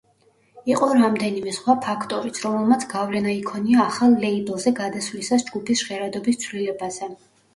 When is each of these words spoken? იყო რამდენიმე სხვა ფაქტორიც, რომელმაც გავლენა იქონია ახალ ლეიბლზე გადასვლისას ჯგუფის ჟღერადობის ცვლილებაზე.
იყო 0.71 0.87
რამდენიმე 0.99 1.51
სხვა 1.57 1.73
ფაქტორიც, 1.87 2.39
რომელმაც 2.45 2.85
გავლენა 2.95 3.35
იქონია 3.41 3.83
ახალ 3.85 4.17
ლეიბლზე 4.25 4.75
გადასვლისას 4.81 5.47
ჯგუფის 5.51 5.85
ჟღერადობის 5.89 6.41
ცვლილებაზე. 6.47 7.11